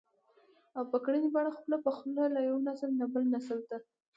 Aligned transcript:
او 0.77 0.83
په 0.91 0.97
ګړنۍ 1.05 1.29
بڼه 1.35 1.51
خوله 1.57 1.77
په 1.85 1.91
خوله 1.97 2.23
له 2.35 2.39
يوه 2.47 2.61
نسل 2.67 2.89
نه 2.99 3.05
بل 3.13 3.23
نسل 3.33 3.59
ته 3.69 3.77